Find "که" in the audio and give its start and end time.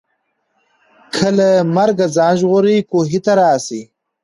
1.13-1.27